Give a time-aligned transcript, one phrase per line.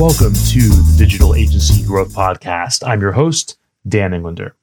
[0.00, 2.82] Welcome to the Digital Agency Growth Podcast.
[2.88, 4.56] I'm your host, Dan Englander.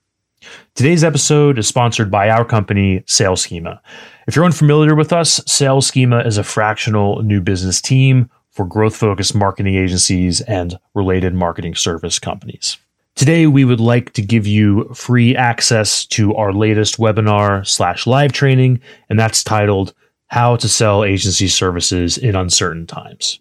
[0.73, 3.79] Today's episode is sponsored by our company, Sales Schema.
[4.28, 8.96] If you're unfamiliar with us, Sales Schema is a fractional new business team for growth
[8.96, 12.79] focused marketing agencies and related marketing service companies.
[13.14, 18.32] Today, we would like to give you free access to our latest webinar slash live
[18.32, 19.93] training, and that's titled
[20.29, 23.39] How to Sell Agency Services in Uncertain Times.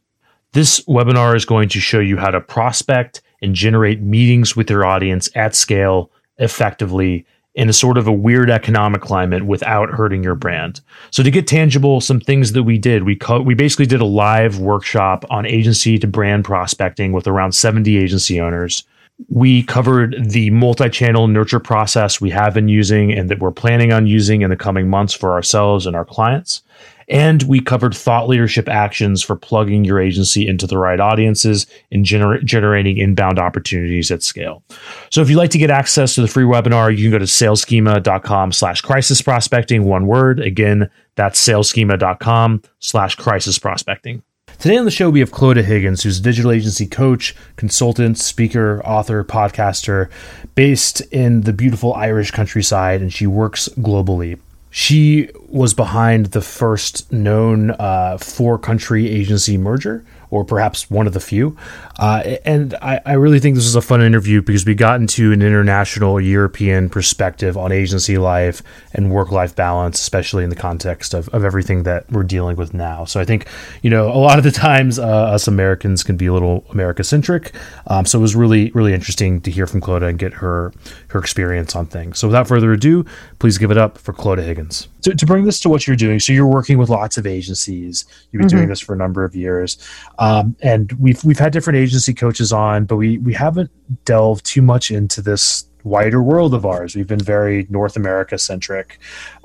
[0.56, 4.86] This webinar is going to show you how to prospect and generate meetings with your
[4.86, 10.34] audience at scale effectively in a sort of a weird economic climate without hurting your
[10.34, 10.80] brand.
[11.10, 14.06] So to get tangible, some things that we did, we co- we basically did a
[14.06, 18.82] live workshop on agency to brand prospecting with around 70 agency owners.
[19.28, 24.06] We covered the multi-channel nurture process we have been using and that we're planning on
[24.06, 26.62] using in the coming months for ourselves and our clients.
[27.08, 32.04] And we covered thought leadership actions for plugging your agency into the right audiences and
[32.04, 34.64] gener- generating inbound opportunities at scale.
[35.10, 37.24] So if you'd like to get access to the free webinar, you can go to
[37.24, 40.40] salesschema.com slash crisis prospecting, one word.
[40.40, 44.22] Again, that's salesschema.com slash crisis prospecting.
[44.58, 48.80] Today on the show, we have Clodagh Higgins, who's a digital agency coach, consultant, speaker,
[48.86, 50.10] author, podcaster,
[50.54, 54.38] based in the beautiful Irish countryside, and she works globally.
[54.78, 61.12] She was behind the first known uh, four country agency merger, or perhaps one of
[61.12, 61.56] the few.
[61.98, 65.32] Uh, and I, I, really think this was a fun interview because we got into
[65.32, 71.14] an international European perspective on agency life and work life balance, especially in the context
[71.14, 73.06] of, of everything that we're dealing with now.
[73.06, 73.46] So I think,
[73.82, 77.02] you know, a lot of the times uh, us Americans can be a little America
[77.02, 77.54] centric.
[77.86, 80.74] Um, so it was really, really interesting to hear from Clodagh and get her,
[81.08, 82.18] her experience on things.
[82.18, 83.06] So without further ado,
[83.38, 84.88] please give it up for Clodagh Higgins.
[85.02, 88.04] To, to bring this to what you're doing, so you're working with lots of agencies.
[88.30, 88.56] You've been mm-hmm.
[88.56, 89.78] doing this for a number of years.
[90.18, 90.25] Um,
[90.62, 93.70] and we've we've had different agency coaches on, but we we haven't
[94.04, 96.96] delved too much into this wider world of ours.
[96.96, 98.98] We've been very North America centric.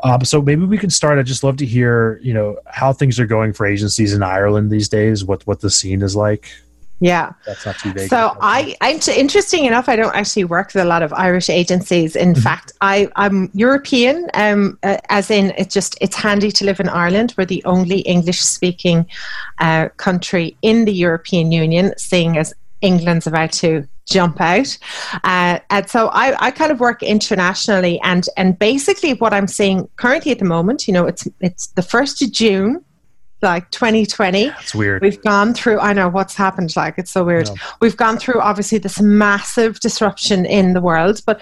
[0.03, 1.19] Um, so maybe we can start.
[1.19, 4.72] I'd just love to hear, you know, how things are going for agencies in Ireland
[4.72, 5.23] these days.
[5.23, 6.50] What what the scene is like.
[7.01, 7.34] Yeah.
[7.47, 8.09] That's not too big.
[8.09, 9.89] So I, I'm interesting enough.
[9.89, 12.16] I don't actually work with a lot of Irish agencies.
[12.16, 12.41] In mm-hmm.
[12.41, 16.88] fact, I, I'm European, um, uh, as in it's just it's handy to live in
[16.88, 17.34] Ireland.
[17.35, 19.07] We're the only English-speaking
[19.57, 24.78] uh, country in the European Union, seeing as England's about to jump out.
[25.23, 29.90] Uh, and so I, I kind of work internationally, and and basically what I'm seeing
[29.95, 32.85] currently at the moment, you know, it's it's the first of June
[33.41, 34.46] like 2020.
[34.46, 35.02] It's weird.
[35.02, 37.50] We've gone through, I know what's happened, like, it's so weird.
[37.79, 41.41] We've gone through obviously this massive disruption in the world, but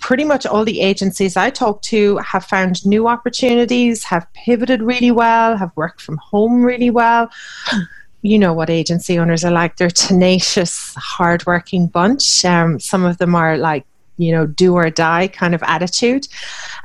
[0.00, 5.10] pretty much all the agencies I talk to have found new opportunities, have pivoted really
[5.10, 7.30] well, have worked from home really well.
[8.22, 9.76] You know what agency owners are like.
[9.76, 12.44] They're tenacious, hardworking bunch.
[12.44, 13.86] Um, some of them are like
[14.16, 16.26] you know do or die kind of attitude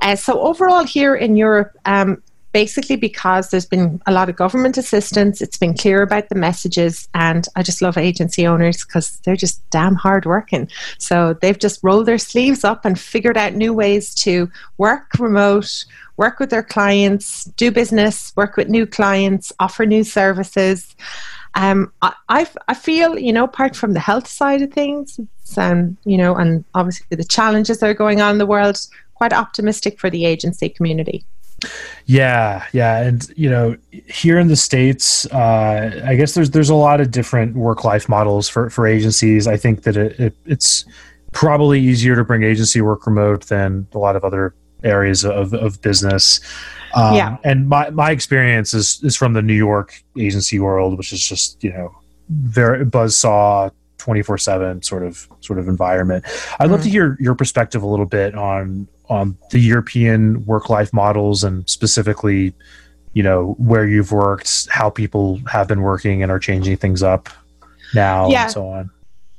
[0.02, 4.78] uh, so overall here in europe um, basically because there's been a lot of government
[4.78, 5.42] assistance.
[5.42, 9.68] It's been clear about the messages, and I just love agency owners because they're just
[9.70, 10.70] damn hard working.
[10.98, 15.86] So they've just rolled their sleeves up and figured out new ways to work remote,
[16.18, 20.96] work with their clients, do business, work with new clients, offer new services.
[21.56, 25.20] Um, I, I, I feel, you know, apart from the health side of things,
[25.58, 28.80] um, you know, and obviously the challenges that are going on in the world,
[29.16, 31.26] quite optimistic for the agency community.
[32.06, 36.76] Yeah, yeah, and you know, here in the states, uh, I guess there's there's a
[36.76, 39.48] lot of different work life models for for agencies.
[39.48, 40.86] I think that it, it, it's
[41.32, 45.82] probably easier to bring agency work remote than a lot of other areas of of
[45.82, 46.40] business.
[46.96, 51.14] Um, yeah, and my my experience is is from the New York agency world, which
[51.14, 51.96] is just you know
[52.30, 56.24] very buzz saw 24 7 sort of sort of environment
[56.60, 56.92] i'd mm love to mm.
[56.92, 62.54] hear your perspective a little bit on on the european work life models and specifically
[63.14, 67.30] you know where you've worked how people have been working and are changing things up
[67.94, 68.44] now yeah.
[68.44, 68.90] and so on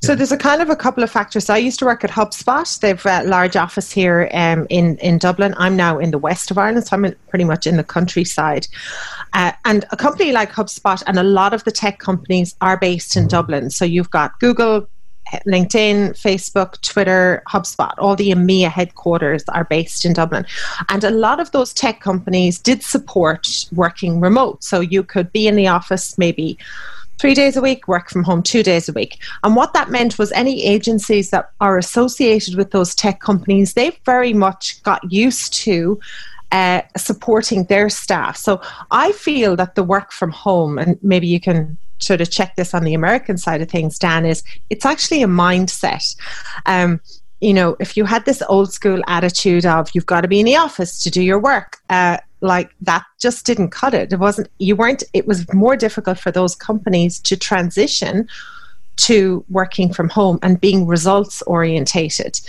[0.02, 1.48] so there's a kind of a couple of factors.
[1.48, 2.80] I used to work at HubSpot.
[2.80, 5.54] They've a large office here um, in in Dublin.
[5.56, 8.66] I'm now in the west of Ireland, so I'm in, pretty much in the countryside.
[9.32, 13.16] Uh, and a company like HubSpot and a lot of the tech companies are based
[13.16, 13.70] in Dublin.
[13.70, 14.88] So you've got Google,
[15.46, 20.44] LinkedIn, Facebook, Twitter, HubSpot, all the EMEA headquarters are based in Dublin.
[20.88, 24.62] And a lot of those tech companies did support working remote.
[24.62, 26.58] So you could be in the office maybe
[27.18, 29.18] three days a week, work from home two days a week.
[29.44, 33.98] And what that meant was any agencies that are associated with those tech companies, they've
[34.04, 36.00] very much got used to
[36.50, 38.36] uh, supporting their staff.
[38.36, 38.60] So
[38.90, 42.74] I feel that the work from home, and maybe you can sort of check this
[42.74, 46.16] on the American side of things, Dan, is it's actually a mindset.
[46.66, 47.00] Um,
[47.40, 50.46] you know, if you had this old school attitude of you've got to be in
[50.46, 54.12] the office to do your work, uh, like that just didn't cut it.
[54.12, 58.28] It wasn't, you weren't, it was more difficult for those companies to transition
[58.96, 62.40] to working from home and being results orientated.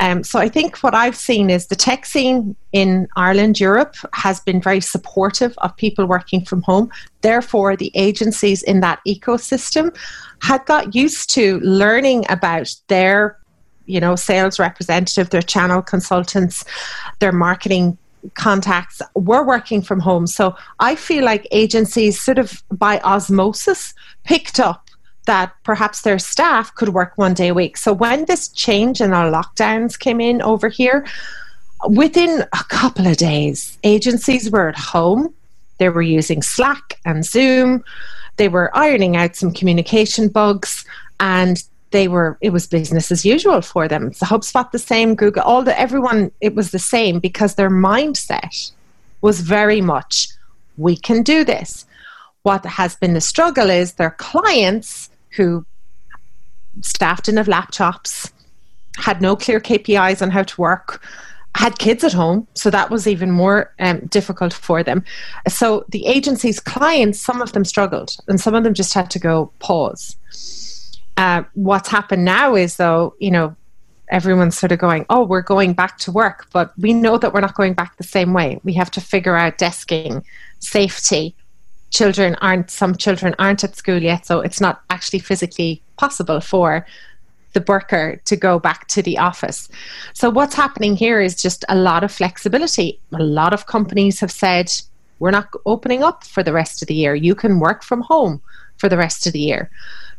[0.00, 4.40] Um, so I think what I've seen is the tech scene in Ireland, Europe, has
[4.40, 6.90] been very supportive of people working from home.
[7.20, 9.96] Therefore, the agencies in that ecosystem
[10.40, 13.36] had got used to learning about their
[13.86, 16.64] you know sales representative their channel consultants
[17.18, 17.98] their marketing
[18.34, 23.94] contacts were working from home so i feel like agencies sort of by osmosis
[24.24, 24.89] picked up
[25.30, 27.76] that perhaps their staff could work one day a week.
[27.76, 31.06] So when this change in our lockdowns came in over here,
[31.88, 35.32] within a couple of days, agencies were at home.
[35.78, 37.84] They were using Slack and Zoom.
[38.38, 40.84] They were ironing out some communication bugs
[41.20, 41.62] and
[41.92, 44.12] they were it was business as usual for them.
[44.12, 48.72] So HubSpot the same, Google, all the everyone it was the same because their mindset
[49.20, 50.26] was very much
[50.76, 51.86] we can do this.
[52.42, 55.64] What has been the struggle is their clients who
[56.82, 58.30] staff didn't have laptops,
[58.96, 61.02] had no clear KPIs on how to work,
[61.54, 65.04] had kids at home, so that was even more um, difficult for them.
[65.48, 69.18] So the agency's clients, some of them struggled, and some of them just had to
[69.18, 70.16] go pause.
[71.16, 73.54] Uh, what's happened now is, though, you know,
[74.10, 77.40] everyone's sort of going, oh, we're going back to work, but we know that we're
[77.40, 78.60] not going back the same way.
[78.64, 80.22] We have to figure out desking,
[80.60, 81.34] safety,
[81.90, 86.86] children aren't some children aren't at school yet so it's not actually physically possible for
[87.52, 89.68] the worker to go back to the office.
[90.14, 93.00] So what's happening here is just a lot of flexibility.
[93.12, 94.70] A lot of companies have said
[95.18, 97.14] we're not opening up for the rest of the year.
[97.14, 98.40] You can work from home
[98.76, 99.70] for the rest of the year.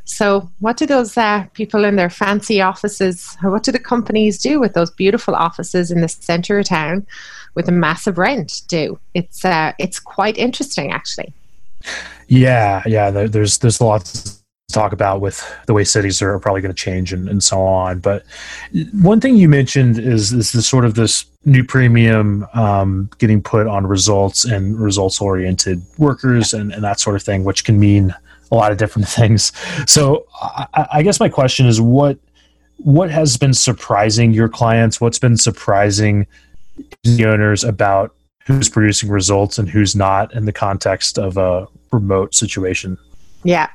[0.04, 4.60] So what do those uh, people in their fancy offices what do the companies do
[4.60, 7.08] with those beautiful offices in the center of town
[7.56, 9.00] with a massive rent do?
[9.14, 11.34] It's uh, it's quite interesting actually
[12.28, 13.12] yeah, yeah.
[13.12, 14.32] There, there's there's a lot to
[14.72, 18.00] talk about with the way cities are probably going to change and, and so on.
[18.00, 18.24] But
[18.94, 23.68] one thing you mentioned is is this sort of this new premium um, getting put
[23.68, 28.14] on results and results oriented workers and, and that sort of thing, which can mean
[28.52, 29.52] a lot of different things.
[29.86, 32.18] So I, I guess my question is what
[32.78, 35.00] what has been surprising your clients?
[35.00, 36.26] What's been surprising
[37.04, 42.34] the owners about who's producing results and who's not in the context of a remote
[42.34, 42.98] situation.
[43.44, 43.70] Yeah.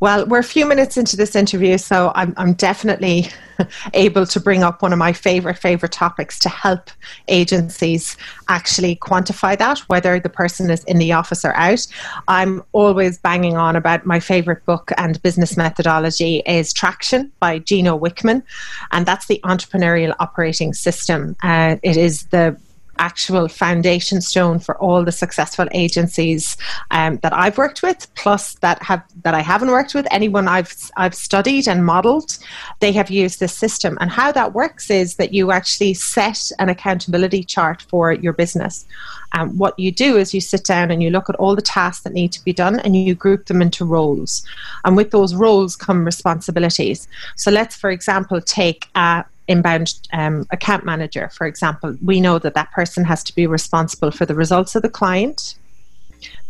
[0.00, 3.28] Well, we're a few minutes into this interview, so I'm, I'm definitely
[3.94, 6.90] able to bring up one of my favorite, favorite topics to help
[7.26, 8.16] agencies
[8.48, 11.84] actually quantify that, whether the person is in the office or out.
[12.28, 17.98] I'm always banging on about my favorite book and business methodology is Traction by Gino
[17.98, 18.44] Wickman,
[18.92, 21.34] and that's the entrepreneurial operating system.
[21.42, 22.56] Uh, it is the
[22.98, 26.56] actual foundation stone for all the successful agencies
[26.90, 30.06] um, that I've worked with, plus that have that I haven't worked with.
[30.10, 32.38] Anyone I've I've studied and modelled,
[32.80, 33.96] they have used this system.
[34.00, 38.86] And how that works is that you actually set an accountability chart for your business.
[39.32, 42.04] Um, what you do is you sit down and you look at all the tasks
[42.04, 44.42] that need to be done and you group them into roles.
[44.84, 47.08] And with those roles come responsibilities.
[47.36, 52.54] So let's, for example, take a inbound um, account manager, for example, we know that
[52.54, 55.56] that person has to be responsible for the results of the client.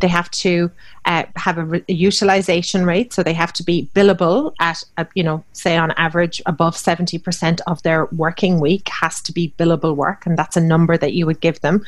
[0.01, 0.71] They have to
[1.09, 4.85] uh, have a, re- a, utilization rate, so they have to be billable at,
[5.15, 9.97] you know, say on average above 70% of their working week has to be billable
[9.97, 11.83] work, and that's a number that you would give them.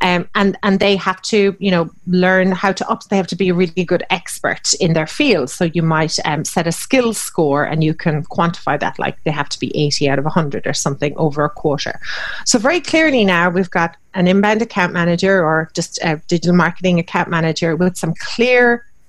[0.00, 3.04] Um, and and they have to, you know, learn how to up.
[3.04, 5.50] They have to be a really good expert in their field.
[5.50, 9.30] So you might um, set a skill score, and you can quantify that, like they
[9.30, 12.00] have to be 80 out of 100 or something over a quarter.
[12.46, 16.98] So very clearly now we've got an inbound account manager or just a digital marketing
[16.98, 18.39] account manager with some clear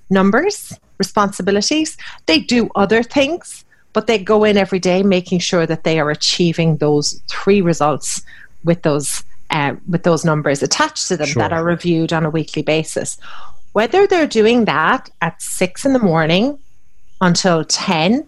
[0.09, 1.97] numbers, responsibilities.
[2.25, 6.11] They do other things, but they go in every day making sure that they are
[6.11, 8.21] achieving those three results
[8.63, 11.41] with those uh, with those numbers attached to them sure.
[11.41, 13.17] that are reviewed on a weekly basis.
[13.73, 16.57] Whether they're doing that at six in the morning
[17.19, 18.25] until ten,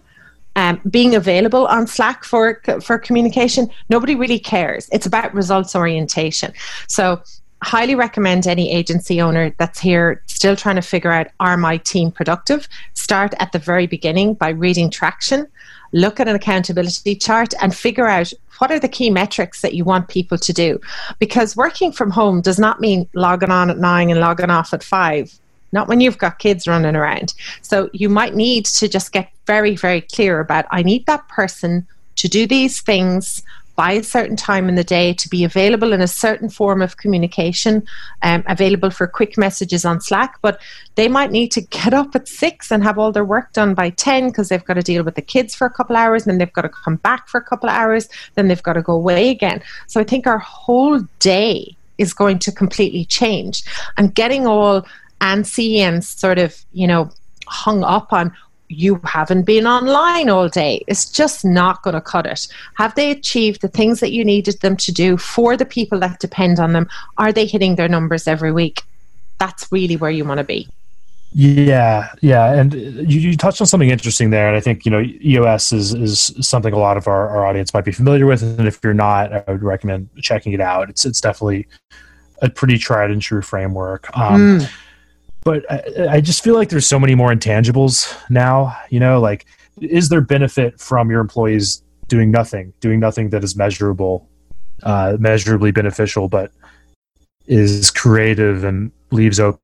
[0.56, 4.88] um, being available on Slack for for communication, nobody really cares.
[4.92, 6.52] It's about results orientation.
[6.88, 7.22] So
[7.62, 12.10] highly recommend any agency owner that's here still trying to figure out are my team
[12.10, 15.46] productive start at the very beginning by reading traction
[15.92, 19.84] look at an accountability chart and figure out what are the key metrics that you
[19.84, 20.78] want people to do
[21.18, 24.82] because working from home does not mean logging on at 9 and logging off at
[24.82, 25.38] 5
[25.74, 27.34] not when you've got kids running around.
[27.60, 31.86] So you might need to just get very, very clear about I need that person
[32.16, 33.42] to do these things
[33.76, 36.96] by a certain time in the day to be available in a certain form of
[36.96, 37.82] communication,
[38.22, 40.38] um, available for quick messages on Slack.
[40.42, 40.60] But
[40.94, 43.90] they might need to get up at six and have all their work done by
[43.90, 46.52] 10 because they've got to deal with the kids for a couple hours, then they've
[46.52, 49.62] got to come back for a couple hours, then they've got to go away again.
[49.86, 53.64] So I think our whole day is going to completely change.
[53.96, 54.86] And getting all
[55.20, 57.10] antsy and sort of, you know,
[57.46, 58.32] hung up on
[58.74, 60.82] you haven't been online all day.
[60.86, 62.46] It's just not going to cut it.
[62.74, 66.20] Have they achieved the things that you needed them to do for the people that
[66.20, 66.88] depend on them?
[67.18, 68.82] Are they hitting their numbers every week?
[69.38, 70.68] That's really where you want to be.
[71.36, 75.00] Yeah, yeah, and you, you, touched on something interesting there, and I think you know
[75.00, 78.68] EOS is is something a lot of our, our audience might be familiar with, and
[78.68, 80.88] if you're not, I would recommend checking it out.
[80.90, 81.66] It's it's definitely
[82.40, 84.16] a pretty tried and true framework.
[84.16, 84.70] Um, mm
[85.44, 89.46] but I, I, just feel like there's so many more intangibles now you know like
[89.80, 94.28] is there benefit from your employees doing nothing doing nothing that is measurable
[94.82, 96.50] uh, measurably beneficial but
[97.46, 99.60] is creative and leaves open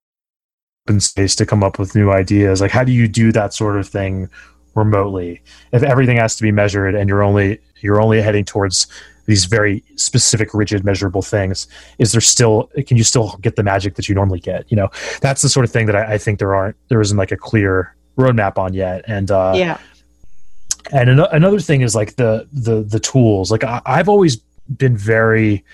[0.99, 2.61] space to come up with new ideas?
[2.61, 4.29] Like how do you do that sort of thing
[4.75, 5.43] remotely?
[5.73, 8.87] If everything has to be measured and you're only you're only heading towards
[9.31, 11.67] these very specific rigid measurable things
[11.99, 14.89] is there still can you still get the magic that you normally get you know?
[15.21, 17.37] That's the sort of thing that i, I think there aren't there isn't like a
[17.37, 19.05] clear roadmap on yet.
[19.07, 19.79] And uh yeah.
[20.93, 23.51] and an- another thing is like the the the tools.
[23.51, 24.37] Like I, i've always
[24.77, 25.65] been very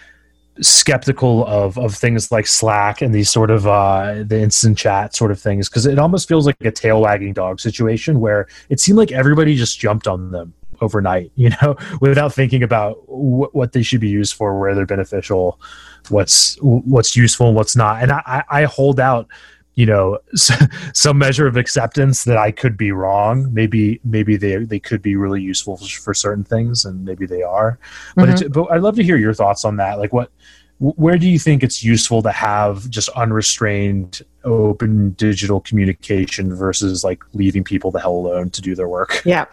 [0.60, 5.30] skeptical of of things like Slack and these sort of uh, the instant chat sort
[5.30, 8.98] of things because it almost feels like a tail wagging dog situation where it seemed
[8.98, 13.82] like everybody just jumped on them overnight, you know, without thinking about wh- what they
[13.82, 15.60] should be used for, where they're beneficial,
[16.08, 18.02] what's what's useful and what's not.
[18.02, 19.28] And I, I hold out,
[19.74, 23.52] you know, some measure of acceptance that I could be wrong.
[23.52, 27.78] Maybe maybe they they could be really useful for certain things, and maybe they are.
[28.14, 28.52] But mm-hmm.
[28.52, 29.98] but I'd love to hear your thoughts on that.
[29.98, 30.30] Like what
[30.78, 37.22] where do you think it's useful to have just unrestrained open digital communication versus like
[37.32, 39.46] leaving people the hell alone to do their work yeah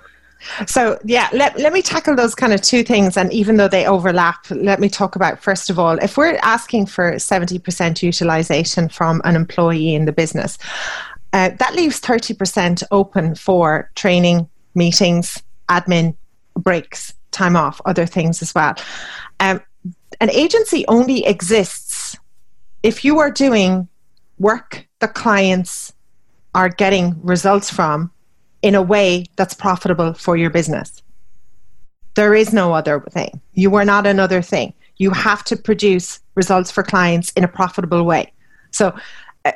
[0.68, 3.18] so, yeah, let, let me tackle those kind of two things.
[3.18, 6.88] And even though they overlap, let me talk about first of all, if we're asking
[6.88, 10.58] for 70% utilization from an employee in the business,
[11.34, 16.16] uh, that leaves 30% open for training, meetings, admin,
[16.56, 18.76] breaks, time off, other things as well.
[19.40, 19.62] Um,
[20.22, 22.18] an agency only exists
[22.84, 23.88] if you are doing
[24.40, 25.94] work the clients
[26.56, 28.10] are getting results from
[28.64, 31.04] in a way that's profitable for your business.
[32.16, 33.40] There is no other thing.
[33.54, 34.74] You are not another thing.
[34.98, 38.32] You have to produce results for clients in a profitable way.
[38.72, 38.96] So,
[39.46, 39.52] uh,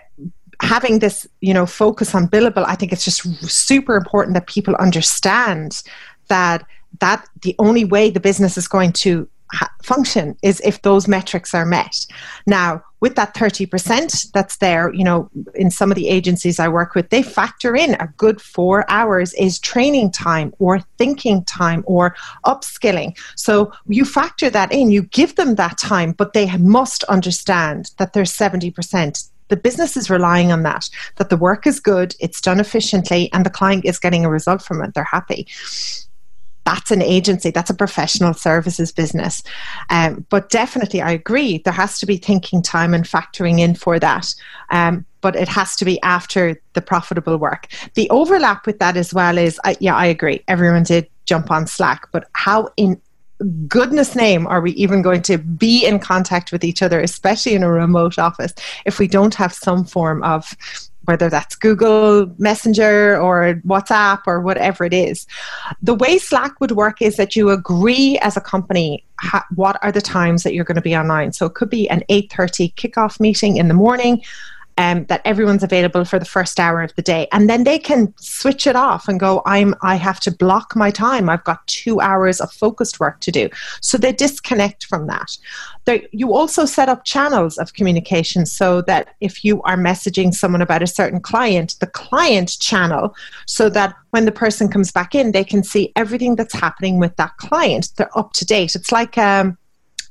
[0.61, 4.75] having this, you know, focus on billable, I think it's just super important that people
[4.75, 5.81] understand
[6.27, 6.65] that
[6.99, 9.27] that the only way the business is going to
[9.83, 12.05] function is if those metrics are met.
[12.45, 16.95] Now, with that 30% that's there, you know, in some of the agencies I work
[16.95, 22.15] with, they factor in a good four hours is training time or thinking time or
[22.45, 23.17] upskilling.
[23.35, 28.13] So you factor that in, you give them that time, but they must understand that
[28.13, 32.59] there's 70% the business is relying on that that the work is good it's done
[32.59, 35.47] efficiently and the client is getting a result from it they're happy
[36.67, 39.41] that's an agency, that's a professional services business.
[39.89, 43.99] Um, but definitely, I agree, there has to be thinking time and factoring in for
[43.99, 44.35] that.
[44.69, 47.67] Um, but it has to be after the profitable work.
[47.93, 50.43] The overlap with that as well is, uh, yeah, I agree.
[50.49, 53.01] Everyone did jump on Slack, but how in
[53.69, 57.63] goodness name are we even going to be in contact with each other, especially in
[57.63, 58.53] a remote office,
[58.85, 60.53] if we don't have some form of
[61.07, 65.25] whether that's Google Messenger or WhatsApp or whatever it is.
[65.81, 69.91] The way Slack would work is that you agree as a company ha- what are
[69.91, 71.31] the times that you're going to be online.
[71.31, 74.21] So it could be an 8:30 kickoff meeting in the morning
[74.77, 77.27] um, that everyone's available for the first hour of the day.
[77.31, 80.91] And then they can switch it off and go i'm i have to block my
[80.91, 81.29] time.
[81.29, 83.49] I've got two hours of focused work to do.
[83.81, 85.37] So they disconnect from that.
[86.11, 90.83] You also set up channels of communication so that if you are messaging someone about
[90.83, 93.15] a certain client the client channel
[93.45, 97.15] so that when the person comes back in they can see everything that's happening with
[97.15, 97.89] that client.
[97.95, 98.75] They're up to date.
[98.75, 99.57] It's like um,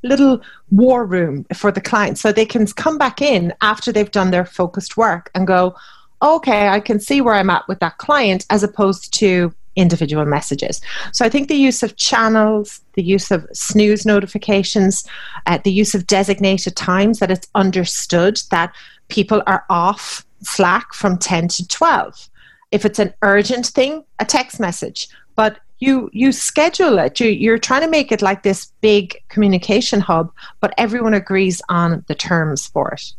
[0.02, 4.30] little war room for the client so they can come back in after they've done
[4.30, 5.74] their focused work and go
[6.22, 10.80] okay i can see where i'm at with that client as opposed to individual messages
[11.12, 15.06] so i think the use of channels the use of snooze notifications
[15.46, 18.74] uh, the use of designated times that it's understood that
[19.08, 22.28] people are off Slack from 10 to 12.
[22.72, 25.08] If it's an urgent thing, a text message.
[25.34, 27.20] But you you schedule it.
[27.20, 32.04] You, you're trying to make it like this big communication hub, but everyone agrees on
[32.08, 33.12] the terms for it.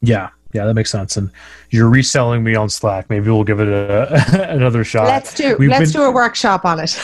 [0.00, 1.16] Yeah, yeah, that makes sense.
[1.16, 1.30] And
[1.70, 3.10] you're reselling me on Slack.
[3.10, 5.06] Maybe we'll give it a, another shot.
[5.06, 6.98] Let's do We've let's been, do a workshop on it.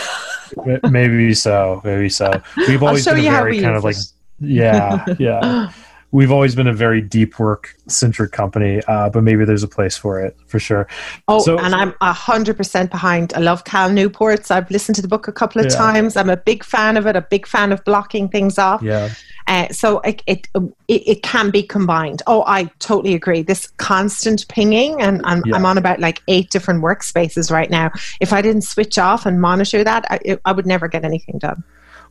[0.91, 1.81] maybe so.
[1.85, 2.31] Maybe so.
[2.57, 3.97] We've always been a very kind of like
[4.41, 5.73] yeah, yeah.
[6.13, 9.97] we've always been a very deep work centric company, uh, but maybe there's a place
[9.97, 10.87] for it for sure.
[11.27, 13.33] Oh, so, and I'm a hundred percent behind.
[13.35, 14.51] I love Cal Newport's.
[14.51, 15.77] I've listened to the book a couple of yeah.
[15.77, 16.17] times.
[16.17, 17.17] I'm a big fan of it.
[17.17, 18.83] A big fan of blocking things off.
[18.83, 19.11] Yeah.
[19.49, 20.47] Uh, so it, it,
[20.87, 22.23] it it can be combined.
[22.29, 23.43] Oh, I totally agree.
[23.43, 25.57] This constant pinging, and, and yeah.
[25.57, 27.91] I'm on about like eight different workspaces right now.
[28.21, 31.65] If I didn't switch off and monitor that, I, I would never get anything done.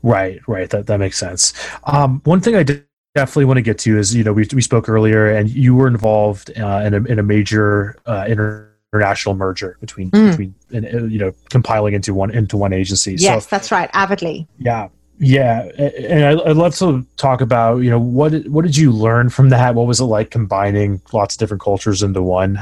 [0.03, 0.69] Right, right.
[0.71, 1.53] That that makes sense.
[1.85, 4.61] Um, one thing I did definitely want to get to is you know we we
[4.61, 9.77] spoke earlier and you were involved uh, in a in a major uh, international merger
[9.81, 10.29] between mm.
[10.29, 13.15] between uh, you know compiling into one into one agency.
[13.17, 13.89] Yes, so, that's right.
[13.93, 14.47] Avidly.
[14.57, 14.89] Yeah.
[15.23, 19.49] Yeah, and I'd love to talk about you know what what did you learn from
[19.49, 19.75] that?
[19.75, 22.57] What was it like combining lots of different cultures into one?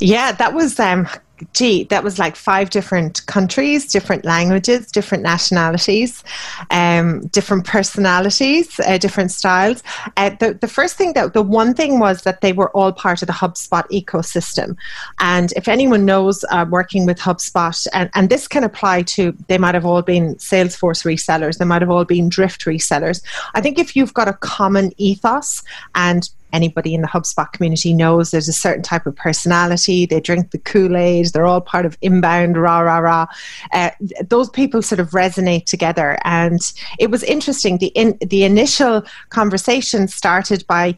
[0.00, 1.06] Yeah, that was um,
[1.52, 6.24] gee, that was like five different countries, different languages, different nationalities,
[6.70, 9.82] um, different personalities, uh, different styles.
[10.16, 13.22] Uh, the, the first thing that the one thing was that they were all part
[13.22, 14.76] of the HubSpot ecosystem.
[15.20, 19.58] And if anyone knows uh, working with HubSpot, and, and this can apply to, they
[19.58, 23.22] might have all been Salesforce resellers, they might have all been Drift resellers.
[23.54, 25.62] I think if you've got a common ethos
[25.94, 30.06] and anybody in the HubSpot community knows there's a certain type of personality.
[30.06, 31.26] They drink the Kool Aid.
[31.26, 33.26] They're all part of inbound, rah, rah, rah.
[33.72, 33.90] Uh,
[34.28, 36.18] those people sort of resonate together.
[36.24, 36.60] And
[36.98, 37.78] it was interesting.
[37.78, 40.96] The, in, the initial conversation started by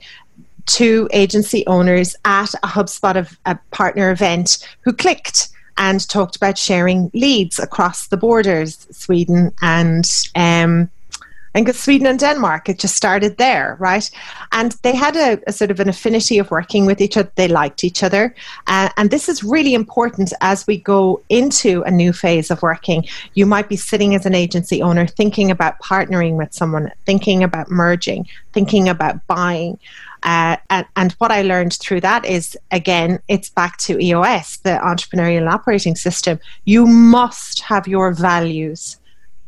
[0.67, 6.59] two agency owners at a HubSpot of, a partner event who clicked and talked about
[6.59, 10.91] sharing leads across the borders, Sweden and um,
[11.59, 12.69] Think it's Sweden and Denmark.
[12.69, 14.09] It just started there, right?
[14.53, 17.33] And they had a, a sort of an affinity of working with each other.
[17.35, 18.33] They liked each other.
[18.69, 23.07] Uh, and this is really important as we go into a new phase of working.
[23.35, 27.69] You might be sitting as an agency owner thinking about partnering with someone, thinking about
[27.73, 29.81] merging, thinking about buying.
[30.23, 34.79] Uh, and, and, what I learned through that is again, it's back to EOS, the
[34.79, 36.39] entrepreneurial operating system.
[36.67, 38.98] You must have your values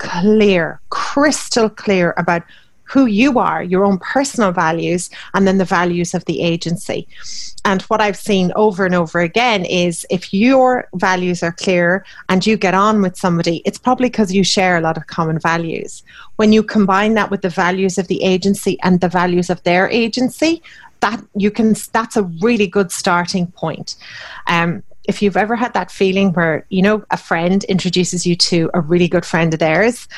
[0.00, 2.42] clear, crystal clear about
[2.82, 7.06] who you are, your own personal values, and then the values of the agency.
[7.64, 12.44] And what I've seen over and over again is if your values are clear and
[12.44, 16.02] you get on with somebody, it's probably because you share a lot of common values.
[16.34, 19.88] When you combine that with the values of the agency and the values of their
[19.90, 20.60] agency,
[20.98, 23.96] that you can that's a really good starting point.
[24.48, 28.70] Um, if you've ever had that feeling where you know a friend introduces you to
[28.73, 30.09] a really good friend of theirs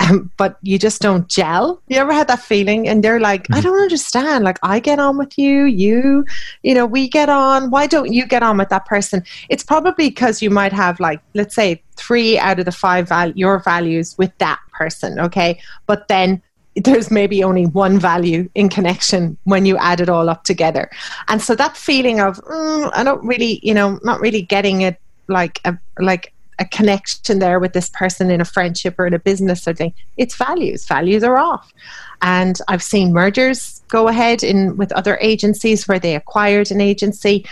[0.00, 1.80] um, but you just don't gel?
[1.88, 3.62] You ever had that feeling and they're like i mm-hmm.
[3.62, 4.44] don't understand.
[4.44, 6.24] Like i get on with you you
[6.62, 7.70] you know we get on.
[7.70, 9.22] Why don't you get on with that person?
[9.48, 13.32] It's probably because you might have like let's say three out of the five val-
[13.32, 15.60] your values with that person okay?
[15.86, 16.42] But then
[16.76, 20.90] there's maybe only one value in connection when you add it all up together.
[21.28, 24.98] And so that feeling of mm, I don't really, you know, not really getting it
[25.28, 29.18] like a like a connection there with this person in a friendship or in a
[29.18, 29.92] business or thing.
[30.16, 30.86] It's values.
[30.86, 31.72] Values are off.
[32.20, 37.44] And I've seen mergers go ahead in with other agencies where they acquired an agency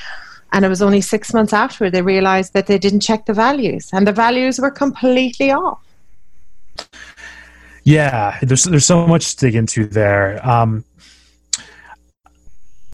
[0.52, 3.90] and it was only six months after they realized that they didn't check the values
[3.92, 5.80] and the values were completely off.
[7.84, 10.46] Yeah, there's there's so much to dig into there.
[10.46, 10.84] Um,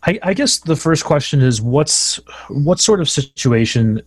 [0.05, 4.03] I, I guess the first question is what's what sort of situation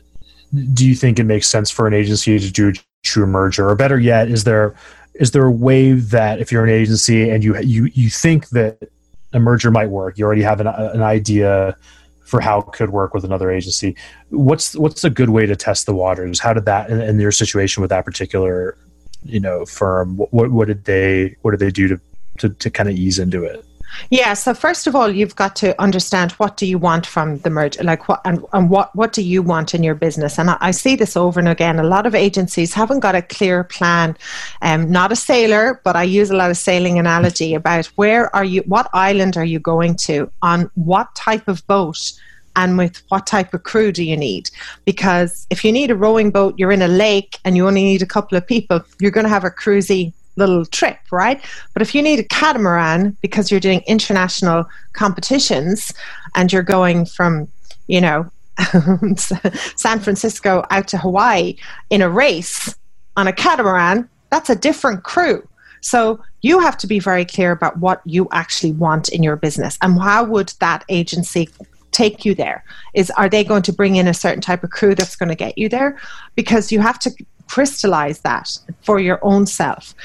[0.74, 3.76] do you think it makes sense for an agency to do a true merger, or
[3.76, 4.76] better yet, is there
[5.16, 8.78] is there a way that if you're an agency and you you you think that
[9.34, 11.76] a merger might work, you already have an, an idea
[12.22, 13.96] for how it could work with another agency.
[14.30, 16.40] What's what's a good way to test the waters?
[16.40, 18.78] How did that in, in your situation with that particular
[19.30, 22.00] you know firm what what did they what did they do to
[22.38, 23.66] to, to kind of ease into it?
[24.12, 27.50] Yeah so first of all you've got to understand what do you want from the
[27.50, 30.38] merge like what and, and what what do you want in your business?
[30.38, 33.22] And I, I, see this over and again a lot of agencies haven't got a
[33.22, 34.16] clear plan.
[34.62, 38.46] Um, not a sailor but i use a lot of sailing analogy about where are
[38.46, 40.32] you what island are you going to?
[40.42, 42.14] On what type of boat
[42.56, 44.50] and with what type of crew do you need.
[44.86, 48.02] Because if you need a rowing boat, you're in a lake and you only need
[48.02, 51.44] a couple of people, you're going to have a cruisy little trip, right?
[51.74, 55.92] But if you need a catamaran because you're doing international competitions
[56.36, 57.50] and you're going from
[57.90, 58.32] you know,
[59.16, 61.58] San Francisco out to Hawaii
[61.90, 62.74] in a race
[63.18, 65.46] on a catamaran, that's a different crew.
[65.82, 69.78] So you have to be very clear about what you actually want in your business
[69.82, 71.50] and how would that agency
[72.00, 74.94] take you there is are they going to bring in a certain type of crew
[74.96, 75.92] that's going to get you there
[76.36, 77.10] because you have to
[77.48, 78.48] crystallize that
[78.82, 79.96] for your own self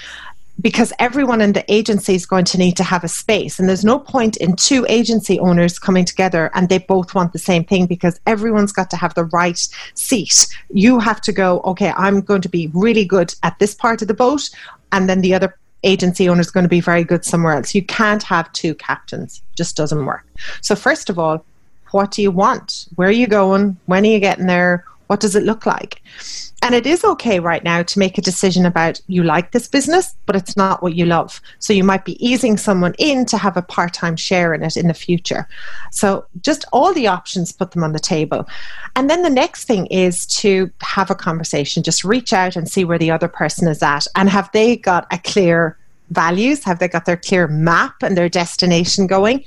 [0.61, 3.59] because everyone in the agency is going to need to have a space.
[3.59, 7.39] And there's no point in two agency owners coming together and they both want the
[7.51, 9.61] same thing because everyone's got to have the right
[9.95, 10.47] seat.
[10.71, 14.09] You have to go, okay, I'm going to be really good at this part of
[14.09, 14.49] the boat,
[14.93, 17.75] and then the other agency owner is going to be very good somewhere else.
[17.75, 20.25] You can't have two captains, just doesn't work.
[20.61, 21.45] So, first of all,
[21.95, 22.89] what do you want?
[22.97, 23.77] Where are you going?
[23.87, 24.85] When are you getting there?
[25.07, 26.03] What does it look like?
[26.61, 30.13] And it is okay right now to make a decision about you like this business,
[30.27, 31.41] but it's not what you love.
[31.61, 34.77] So you might be easing someone in to have a part time share in it
[34.77, 35.47] in the future.
[35.93, 38.49] So just all the options, put them on the table.
[38.97, 41.85] And then the next thing is to have a conversation.
[41.85, 44.09] Just reach out and see where the other person is at.
[44.17, 45.79] And have they got a clear
[46.11, 46.65] values?
[46.65, 49.45] Have they got their clear map and their destination going?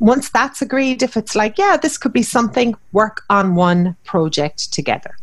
[0.00, 4.72] Once that's agreed, if it's like, yeah, this could be something, work on one project
[4.72, 5.16] together.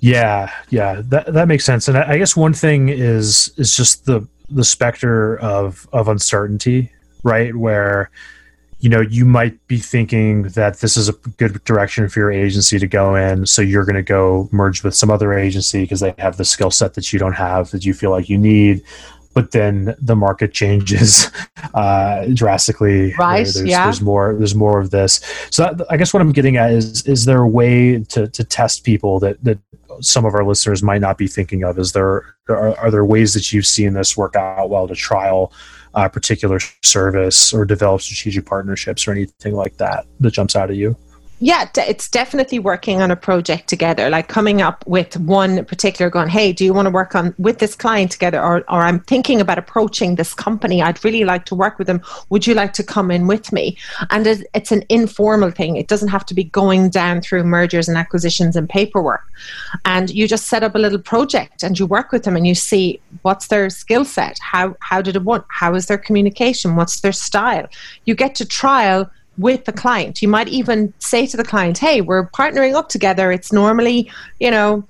[0.00, 1.86] Yeah, yeah, that that makes sense.
[1.86, 6.90] And I, I guess one thing is is just the the specter of of uncertainty,
[7.22, 7.54] right?
[7.54, 8.10] Where
[8.82, 12.80] you know you might be thinking that this is a good direction for your agency
[12.80, 16.12] to go in so you're going to go merge with some other agency because they
[16.18, 18.82] have the skill set that you don't have that you feel like you need
[19.34, 21.30] but then the market changes
[21.74, 23.14] uh, drastically.
[23.18, 23.44] Right.
[23.44, 23.84] There's, yeah.
[23.84, 24.34] There's more.
[24.34, 25.20] There's more of this.
[25.50, 28.44] So that, I guess what I'm getting at is: is there a way to, to
[28.44, 29.58] test people that that
[30.00, 31.78] some of our listeners might not be thinking of?
[31.78, 35.52] Is there are, are there ways that you've seen this work out well to trial
[35.94, 40.76] a particular service or develop strategic partnerships or anything like that that jumps out at
[40.76, 40.96] you?
[41.42, 46.28] Yeah, it's definitely working on a project together, like coming up with one particular going,
[46.28, 48.40] hey, do you want to work on with this client together?
[48.40, 50.80] Or, or I'm thinking about approaching this company.
[50.80, 52.00] I'd really like to work with them.
[52.28, 53.76] Would you like to come in with me?
[54.10, 54.24] And
[54.54, 55.74] it's an informal thing.
[55.74, 59.24] It doesn't have to be going down through mergers and acquisitions and paperwork.
[59.84, 62.54] And you just set up a little project and you work with them and you
[62.54, 64.38] see what's their skill set?
[64.40, 65.46] How, how did it work?
[65.48, 66.76] How is their communication?
[66.76, 67.66] What's their style?
[68.04, 69.10] You get to trial
[69.42, 70.22] with the client.
[70.22, 73.30] You might even say to the client, "Hey, we're partnering up together.
[73.32, 74.84] It's normally, you know,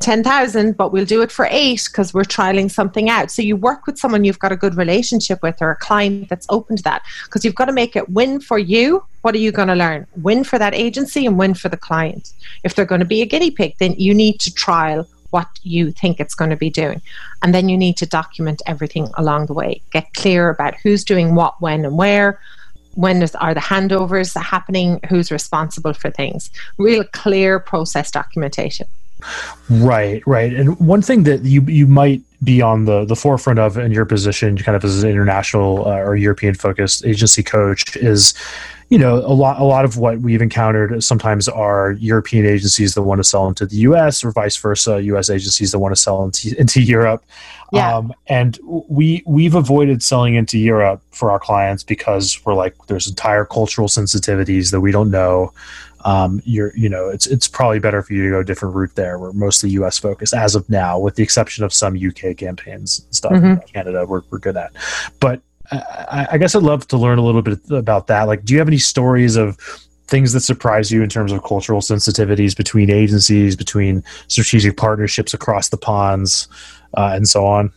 [0.00, 3.86] 10,000, but we'll do it for 8 because we're trialing something out." So you work
[3.86, 7.02] with someone you've got a good relationship with or a client that's open to that
[7.24, 9.04] because you've got to make it win for you.
[9.22, 10.06] What are you going to learn?
[10.22, 12.32] Win for that agency and win for the client.
[12.64, 15.90] If they're going to be a guinea pig, then you need to trial what you
[15.92, 17.02] think it's going to be doing.
[17.42, 19.82] And then you need to document everything along the way.
[19.90, 22.40] Get clear about who's doing what, when, and where
[22.96, 25.00] when are the handovers happening?
[25.08, 26.50] Who's responsible for things?
[26.78, 28.88] Real clear process documentation
[29.70, 33.78] right right and one thing that you you might be on the the forefront of
[33.78, 38.34] in your position kind of as an international uh, or european focused agency coach is
[38.88, 43.02] you know a lot a lot of what we've encountered sometimes are European agencies that
[43.02, 44.24] want to sell into the U.S.
[44.24, 45.28] or vice versa, U.S.
[45.28, 47.24] agencies that want to sell into, into Europe.
[47.72, 47.96] Yeah.
[47.96, 53.08] Um, and we we've avoided selling into Europe for our clients because we're like there's
[53.08, 55.52] entire cultural sensitivities that we don't know.
[56.06, 58.94] Um, you're you know it's it's probably better for you to go a different route
[58.94, 59.18] there.
[59.18, 59.98] We're mostly U.S.
[59.98, 62.34] focused as of now, with the exception of some U.K.
[62.34, 63.32] campaigns and stuff.
[63.32, 63.66] Mm-hmm.
[63.66, 64.72] Canada, we're we're good at,
[65.18, 65.42] but
[65.72, 68.24] I, I guess I'd love to learn a little bit about that.
[68.24, 69.56] Like, do you have any stories of
[70.06, 75.68] things that surprise you in terms of cultural sensitivities between agencies, between strategic partnerships across
[75.70, 76.46] the ponds,
[76.96, 77.72] uh, and so on?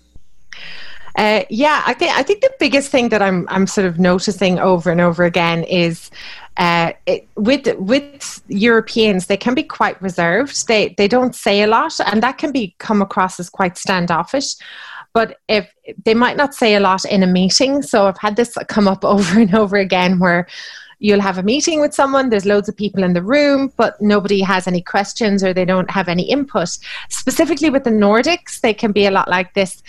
[1.20, 4.58] Uh, yeah, I think I think the biggest thing that I'm I'm sort of noticing
[4.58, 6.10] over and over again is
[6.56, 10.66] uh, it, with with Europeans they can be quite reserved.
[10.70, 14.56] They they don't say a lot, and that can be come across as quite standoffish.
[15.14, 15.70] But if
[16.06, 19.04] they might not say a lot in a meeting, so I've had this come up
[19.14, 20.48] over and over again where
[21.00, 24.40] you'll have a meeting with someone, there's loads of people in the room, but nobody
[24.40, 26.78] has any questions or they don't have any input.
[27.10, 29.84] Specifically with the Nordics, they can be a lot like this.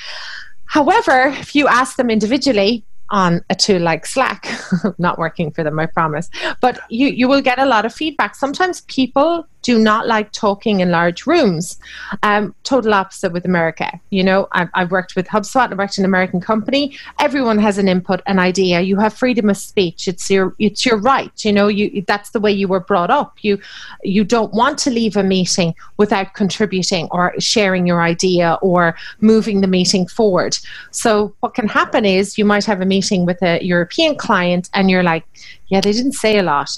[0.71, 4.49] However, if you ask them individually, on a tool like Slack,
[4.99, 6.31] not working for them, I promise.
[6.61, 8.37] But you, you will get a lot of feedback.
[8.37, 11.79] Sometimes people do not like talking in large rooms.
[12.23, 14.01] Um, total opposite with America.
[14.11, 15.71] You know, I've, I've worked with HubSpot.
[15.71, 16.97] I worked in an American company.
[17.19, 18.81] Everyone has an input, an idea.
[18.81, 20.09] You have freedom of speech.
[20.09, 21.33] It's your it's your right.
[21.45, 23.37] You know, you that's the way you were brought up.
[23.43, 23.59] You
[24.03, 29.61] you don't want to leave a meeting without contributing or sharing your idea or moving
[29.61, 30.57] the meeting forward.
[30.91, 34.91] So what can happen is you might have a meeting with a European client, and
[34.91, 35.25] you're like,
[35.69, 36.71] yeah, they didn't say a lot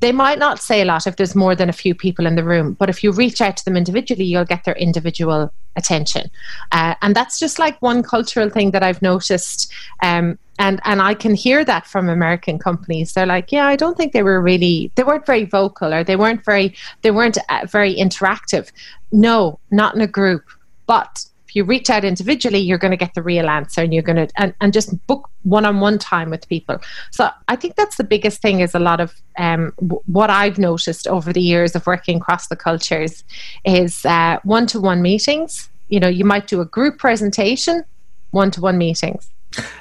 [0.00, 2.44] they might not say a lot if there's more than a few people in the
[2.44, 6.30] room, but if you reach out to them individually, you'll get their individual attention.
[6.72, 9.72] Uh, and that's just like one cultural thing that I've noticed.
[10.02, 13.12] Um, and and I can hear that from American companies.
[13.12, 16.16] They're like, yeah, I don't think they were really, they weren't very vocal, or they
[16.16, 18.70] weren't very, they weren't uh, very interactive.
[19.12, 20.44] No, not in a group.
[20.86, 21.24] But
[21.58, 24.28] you reach out individually, you're going to get the real answer, and you're going to
[24.36, 26.78] and, and just book one-on-one time with people.
[27.10, 28.60] So I think that's the biggest thing.
[28.60, 32.46] Is a lot of um, w- what I've noticed over the years of working across
[32.46, 33.24] the cultures
[33.64, 35.68] is uh, one-to-one meetings.
[35.88, 37.84] You know, you might do a group presentation,
[38.30, 39.30] one-to-one meetings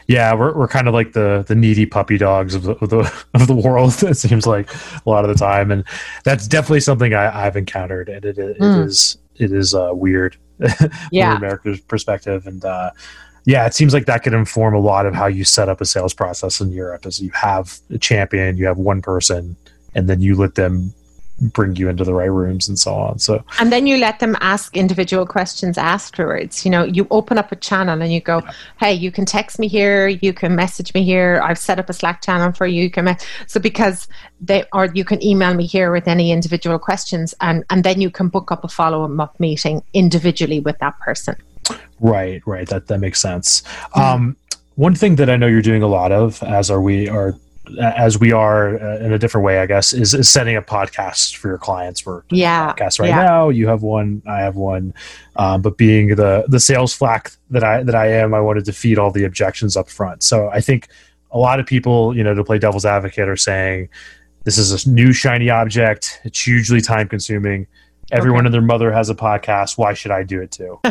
[0.08, 3.26] yeah, we're, we're kind of like the the needy puppy dogs of the of the,
[3.34, 3.94] of the world.
[4.02, 4.74] It seems like
[5.06, 5.84] a lot of the time, and
[6.24, 8.86] that's definitely something I, have encountered, and it, it mm.
[8.86, 10.38] is it is uh, weird
[11.12, 11.34] yeah.
[11.34, 12.92] from America's perspective, and uh,
[13.46, 15.86] yeah, it seems like that could inform a lot of how you set up a
[15.86, 17.06] sales process in Europe.
[17.06, 19.56] As you have a champion, you have one person,
[19.96, 20.94] and then you let them
[21.40, 23.20] bring you into the right rooms and so on.
[23.20, 26.66] So and then you let them ask individual questions afterwards.
[26.66, 28.42] You know, you open up a channel and you go,
[28.80, 31.42] "Hey, you can text me here, you can message me here.
[31.44, 32.84] I've set up a Slack channel for you.
[32.84, 33.18] You can me-.
[33.46, 34.08] so because
[34.42, 38.10] they or you can email me here with any individual questions, and and then you
[38.10, 41.36] can book up a follow up meeting individually with that person.
[42.00, 42.68] Right, right.
[42.68, 43.62] That that makes sense.
[43.62, 44.02] Mm-hmm.
[44.02, 44.38] Um,
[44.76, 47.36] one thing that I know you're doing a lot of, as are we, are
[47.80, 51.36] as we are uh, in a different way, I guess, is, is setting up podcasts
[51.36, 52.06] for your clients.
[52.06, 53.24] We're yeah, podcasts right yeah.
[53.24, 53.50] now.
[53.50, 54.94] You have one, I have one.
[55.36, 58.74] Um, but being the the sales flack that I that I am, I wanted to
[58.74, 60.24] feed all the objections up front.
[60.24, 60.88] So I think
[61.32, 63.90] a lot of people, you know, to play devil's advocate, are saying
[64.44, 66.22] this is a new shiny object.
[66.24, 67.68] It's hugely time consuming.
[68.12, 68.46] Everyone okay.
[68.48, 69.78] and their mother has a podcast.
[69.78, 70.80] Why should I do it too?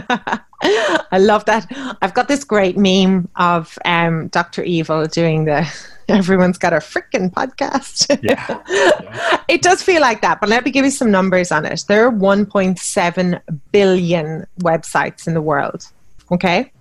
[0.62, 1.66] I love that.
[2.02, 4.62] I've got this great meme of um, Dr.
[4.62, 5.66] Evil doing the
[6.08, 8.06] everyone's got a freaking podcast.
[8.26, 8.62] Yeah.
[8.68, 9.42] yeah.
[9.46, 11.84] it does feel like that, but let me give you some numbers on it.
[11.86, 13.40] There are 1.7
[13.72, 15.86] billion websites in the world.
[16.32, 16.72] Okay.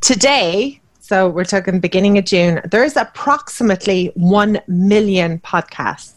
[0.00, 6.14] Today, so we're talking beginning of June, there's approximately 1 million podcasts.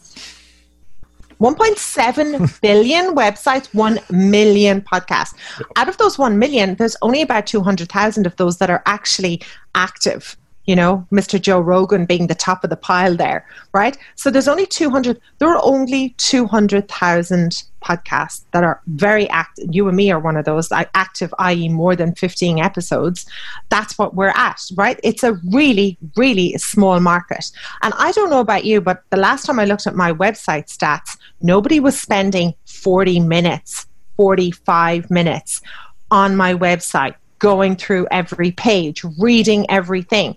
[1.40, 5.34] 1.7 billion websites, 1 million podcasts.
[5.76, 9.40] Out of those 1 million, there's only about 200,000 of those that are actually
[9.74, 10.36] active
[10.68, 11.40] you know, Mr.
[11.40, 13.96] Joe Rogan being the top of the pile there, right?
[14.16, 19.68] So there's only 200, there are only 200,000 podcasts that are very active.
[19.70, 23.24] You and me are one of those active, i.e., more than 15 episodes.
[23.70, 25.00] That's what we're at, right?
[25.02, 27.50] It's a really, really small market.
[27.80, 30.66] And I don't know about you, but the last time I looked at my website
[30.66, 33.86] stats, nobody was spending 40 minutes,
[34.18, 35.62] 45 minutes
[36.10, 40.36] on my website going through every page, reading everything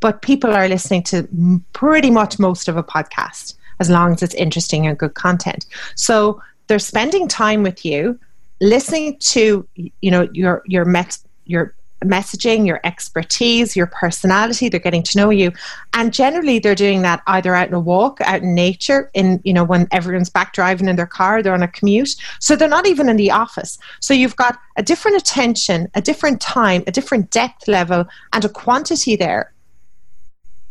[0.00, 1.28] but people are listening to
[1.72, 5.66] pretty much most of a podcast as long as it's interesting and good content.
[5.94, 8.18] So they're spending time with you,
[8.60, 14.68] listening to you know your your met, your messaging, your expertise, your personality.
[14.68, 15.52] They're getting to know you,
[15.94, 19.52] and generally they're doing that either out in a walk, out in nature, in you
[19.52, 22.14] know when everyone's back driving in their car, they're on a commute.
[22.40, 23.78] So they're not even in the office.
[24.00, 28.48] So you've got a different attention, a different time, a different depth level, and a
[28.48, 29.52] quantity there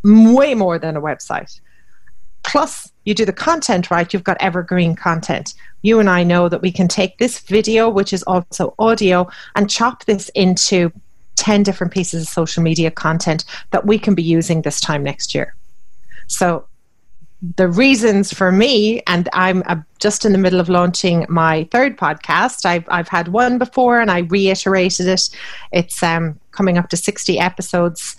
[0.03, 1.59] way more than a website.
[2.43, 5.53] Plus, you do the content right, you've got evergreen content.
[5.81, 9.69] You and I know that we can take this video, which is also audio, and
[9.69, 10.91] chop this into
[11.35, 15.35] 10 different pieces of social media content that we can be using this time next
[15.35, 15.55] year.
[16.27, 16.65] So,
[17.55, 19.63] the reasons for me, and I'm
[19.99, 22.65] just in the middle of launching my third podcast.
[22.65, 25.29] I've, I've had one before and I reiterated it.
[25.71, 28.17] It's um, coming up to 60 episodes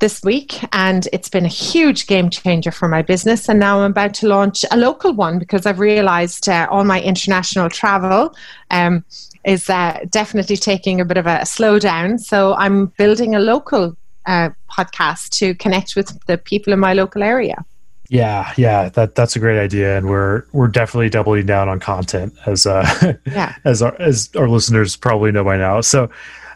[0.00, 3.48] this week, and it's been a huge game changer for my business.
[3.48, 7.00] And now I'm about to launch a local one because I've realized uh, all my
[7.00, 8.34] international travel.
[8.70, 9.04] Um,
[9.44, 12.20] is uh, definitely taking a bit of a slowdown.
[12.20, 17.22] So I'm building a local uh, podcast to connect with the people in my local
[17.22, 17.64] area.
[18.08, 22.34] Yeah, yeah, that that's a great idea, and we're we're definitely doubling down on content
[22.44, 23.54] as uh, yeah.
[23.64, 25.80] as our as our listeners probably know by now.
[25.80, 26.10] So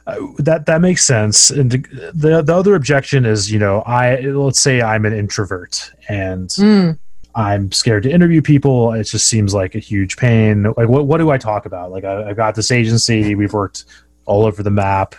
[0.07, 1.51] uh, that that makes sense.
[1.51, 6.49] And the the other objection is, you know, I let's say I'm an introvert and
[6.51, 6.99] mm.
[7.35, 8.93] I'm scared to interview people.
[8.93, 10.65] It just seems like a huge pain.
[10.77, 11.91] Like, what what do I talk about?
[11.91, 13.35] Like, I, I got this agency.
[13.35, 13.85] We've worked
[14.27, 15.15] all over the map.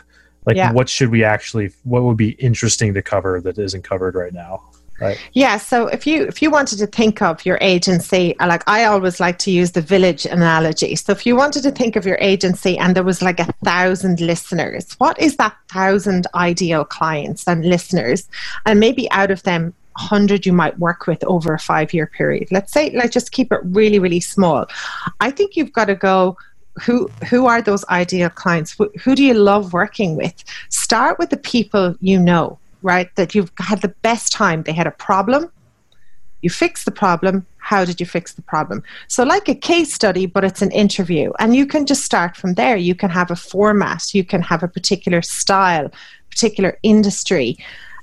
[0.45, 0.71] Like, yeah.
[0.71, 1.71] what should we actually?
[1.84, 4.63] What would be interesting to cover that isn't covered right now?
[5.00, 5.20] Right.
[5.34, 5.58] Yeah.
[5.58, 9.20] So if you if you wanted to think of your agency, uh, like I always
[9.20, 10.96] like to use the village analogy.
[10.96, 14.22] So if you wanted to think of your agency and there was like a thousand
[14.22, 18.30] listeners, what is that thousand ideal clients and listeners?
[18.66, 22.48] And maybe out of them, 100 you might work with over a five year period.
[22.52, 24.66] Let's say, let's just keep it really, really small.
[25.20, 26.38] I think you've got to go
[26.82, 31.38] who who are those ideal clients who do you love working with start with the
[31.38, 34.63] people you know right that you've had the best time.
[34.63, 35.52] They had a problem.
[36.41, 37.45] You fix the problem.
[37.58, 38.84] How did you fix the problem?
[39.08, 41.34] So like a case study but it's an interview.
[41.39, 42.78] And you can just start from there.
[42.78, 44.13] You can have a format.
[44.13, 45.89] You can have a particular style
[46.30, 47.58] particular industry.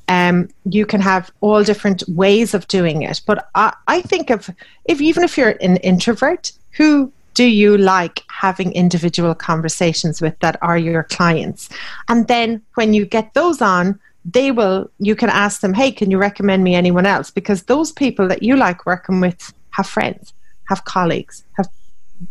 [0.08, 3.20] Um, you can have all different ways of doing it.
[3.26, 4.50] But I, I think of
[4.86, 10.56] if even if you're an introvert who do you like having individual conversations with that
[10.62, 11.68] are your clients?
[12.08, 16.10] And then when you get those on, they will, you can ask them, hey, can
[16.10, 17.30] you recommend me anyone else?
[17.30, 20.32] Because those people that you like working with have friends,
[20.68, 21.68] have colleagues, have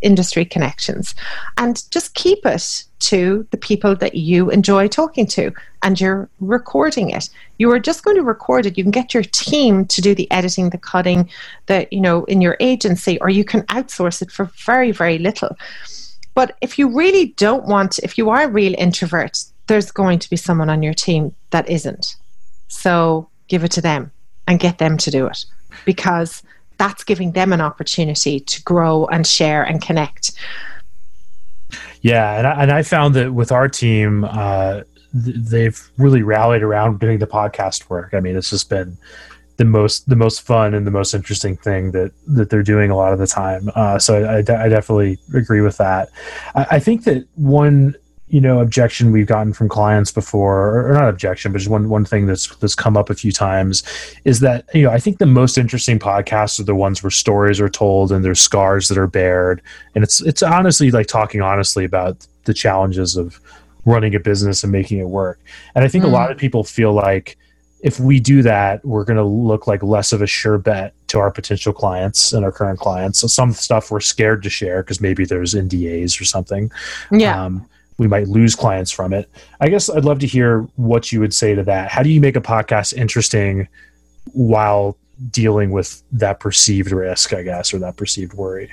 [0.00, 1.14] industry connections.
[1.58, 5.52] And just keep it to the people that you enjoy talking to
[5.82, 7.28] and you're recording it.
[7.58, 8.78] You are just going to record it.
[8.78, 11.28] You can get your team to do the editing, the cutting,
[11.66, 15.56] the, you know, in your agency, or you can outsource it for very, very little.
[16.34, 20.30] But if you really don't want, if you are a real introvert, there's going to
[20.30, 22.16] be someone on your team that isn't.
[22.68, 24.10] So give it to them
[24.46, 25.44] and get them to do it
[25.84, 26.42] because
[26.78, 30.32] that's giving them an opportunity to grow and share and connect.
[32.00, 34.82] Yeah, and I, and I found that with our team, uh,
[35.24, 38.14] th- they've really rallied around doing the podcast work.
[38.14, 38.98] I mean, it's just been
[39.58, 42.96] the most the most fun and the most interesting thing that that they're doing a
[42.96, 43.70] lot of the time.
[43.74, 46.08] Uh, so I, I, de- I, definitely agree with that.
[46.54, 47.94] I, I think that one
[48.32, 52.04] you know objection we've gotten from clients before or not objection but just one one
[52.04, 53.82] thing that's that's come up a few times
[54.24, 57.60] is that you know i think the most interesting podcasts are the ones where stories
[57.60, 59.60] are told and there's scars that are bared
[59.94, 63.38] and it's it's honestly like talking honestly about the challenges of
[63.84, 65.38] running a business and making it work
[65.74, 66.08] and i think mm.
[66.08, 67.36] a lot of people feel like
[67.82, 71.18] if we do that, we're going to look like less of a sure bet to
[71.18, 73.18] our potential clients and our current clients.
[73.18, 76.70] So some stuff we're scared to share because maybe there's NDAs or something.
[77.10, 77.44] Yeah.
[77.44, 77.68] Um,
[77.98, 79.30] we might lose clients from it.
[79.60, 81.90] I guess I'd love to hear what you would say to that.
[81.90, 83.68] How do you make a podcast interesting
[84.32, 84.96] while
[85.30, 88.72] dealing with that perceived risk, I guess, or that perceived worry?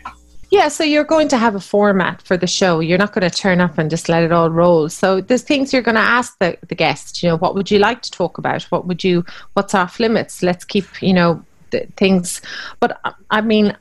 [0.51, 2.79] Yeah, so you're going to have a format for the show.
[2.79, 4.89] You're not going to turn up and just let it all roll.
[4.89, 7.77] So there's things you're going to ask the, the guest, you know, what would you
[7.77, 8.63] like to talk about?
[8.63, 10.41] What would you, what's off limits?
[10.41, 11.45] Let's keep, you know,
[11.97, 12.41] things.
[12.79, 13.77] But I mean,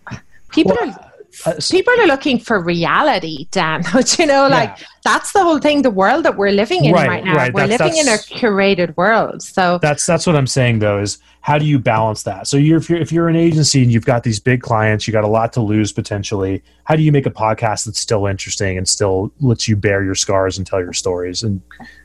[0.51, 1.13] people well, are
[1.47, 3.83] Uh, people are looking for reality, Dan.
[4.19, 4.87] you know, like yeah.
[5.05, 5.83] that's the whole thing.
[5.83, 7.35] The world that we're living in right, right now.
[7.35, 7.53] Right.
[7.53, 9.43] We're that's, living that's, in a curated world.
[9.43, 10.99] So that's that's what I'm saying though.
[10.99, 12.47] Is how do you balance that?
[12.47, 15.13] So you're if you're if you're an agency and you've got these big clients, you
[15.13, 16.63] got a lot to lose potentially.
[16.85, 20.15] How do you make a podcast that's still interesting and still lets you bear your
[20.15, 21.63] scars and tell your stories and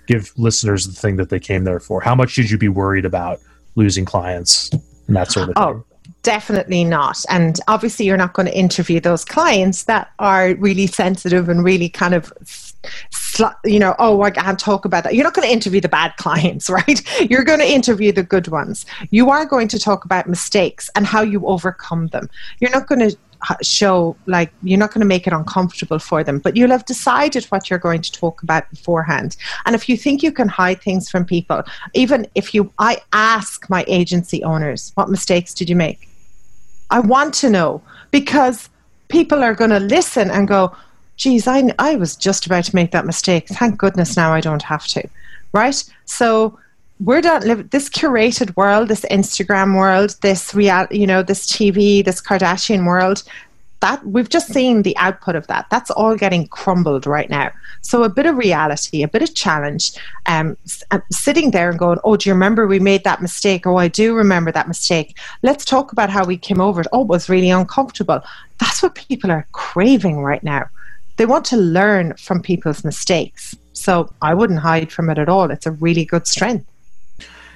[0.08, 2.02] give listeners the thing that they came there for?
[2.02, 3.40] How much should you be worried about
[3.76, 4.70] losing clients
[5.08, 5.84] and that sort of oh, thing?
[6.24, 7.24] Definitely not.
[7.30, 11.90] And obviously, you're not going to interview those clients that are really sensitive and really
[11.90, 12.34] kind of
[13.66, 15.16] you know, oh, I can't talk about that.
[15.16, 17.02] You're not going to interview the bad clients, right?
[17.30, 18.86] You're going to interview the good ones.
[19.10, 22.30] You are going to talk about mistakes and how you overcome them.
[22.60, 23.18] You're not going to
[23.50, 26.86] uh, show like you're not going to make it uncomfortable for them but you'll have
[26.86, 30.82] decided what you're going to talk about beforehand and if you think you can hide
[30.82, 31.62] things from people
[31.94, 36.08] even if you i ask my agency owners what mistakes did you make
[36.94, 38.70] i want to know because
[39.10, 40.76] people are going to listen and go
[41.18, 44.64] geez I, I was just about to make that mistake thank goodness now i don't
[44.64, 45.08] have to
[45.52, 46.58] right so
[47.04, 52.04] we're not live this curated world, this Instagram world, this real, you know, this TV,
[52.04, 53.24] this Kardashian world.
[53.84, 55.66] That we've just seen the output of that.
[55.70, 57.52] That's all getting crumbled right now.
[57.82, 59.92] So a bit of reality, a bit of challenge.
[60.26, 60.56] Um,
[60.92, 63.68] uh, sitting there and going, "Oh, do you remember we made that mistake?
[63.68, 65.18] Oh, I do remember that mistake.
[65.42, 66.88] Let's talk about how we came over it.
[66.94, 68.22] Oh, it was really uncomfortable."
[68.58, 70.70] That's what people are craving right now.
[71.18, 73.54] They want to learn from people's mistakes.
[73.74, 75.52] So I wouldn't hide from it at all.
[75.52, 76.66] It's a really good strength.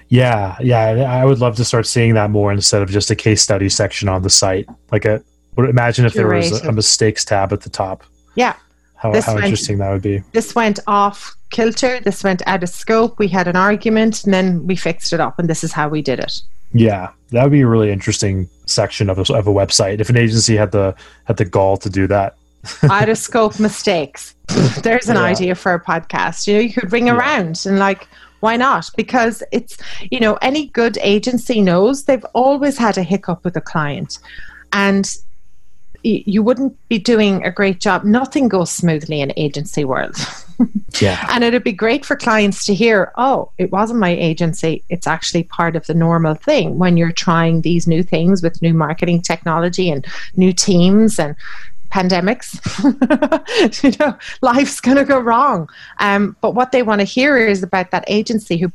[0.10, 0.84] Yeah, yeah,
[1.22, 4.10] I would love to start seeing that more instead of just a case study section
[4.10, 4.68] on the site.
[4.92, 5.24] Like a,
[5.66, 8.04] imagine if there was a, a mistakes tab at the top.
[8.36, 8.56] Yeah,
[8.96, 10.24] how, how went, interesting that would be.
[10.34, 12.00] This went off kilter.
[12.00, 13.20] This went out of scope.
[13.20, 16.02] We had an argument, and then we fixed it up, and this is how we
[16.02, 16.42] did it.
[16.74, 20.18] Yeah, that would be a really interesting section of a, of a website if an
[20.18, 20.96] agency had the
[21.26, 22.36] had the gall to do that.
[22.90, 24.36] out of scope mistakes.
[24.84, 25.24] There's an yeah.
[25.24, 26.48] idea for a podcast.
[26.48, 27.16] You know, you could ring yeah.
[27.16, 28.08] around and like
[28.40, 28.90] why not?
[28.96, 29.78] Because it's,
[30.12, 34.20] you know, any good agency knows they've always had a hiccup with a client.
[34.74, 35.12] And
[36.08, 38.04] you wouldn't be doing a great job.
[38.04, 40.16] Nothing goes smoothly in agency world.
[41.02, 41.26] yeah.
[41.30, 44.84] And it'd be great for clients to hear, oh, it wasn't my agency.
[44.90, 48.74] It's actually part of the normal thing when you're trying these new things with new
[48.74, 50.06] marketing technology and
[50.36, 51.36] new teams and
[51.92, 52.58] pandemics.
[53.84, 55.70] you know, life's going to go wrong.
[56.00, 58.72] Um, but what they want to hear is about that agency who